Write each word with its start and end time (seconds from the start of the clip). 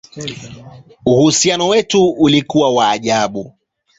Uhusiano 1.05 1.67
wetu 1.67 2.09
ulikuwa 2.09 2.73
wa 2.73 2.89
ajabu! 2.89 3.55